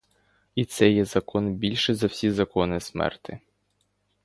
І 0.55 0.65
це 0.65 0.89
є 0.89 1.05
закон 1.05 1.53
більший 1.53 1.95
за 1.95 2.07
всі 2.07 2.31
закони 2.31 2.79
смерти. 2.79 3.39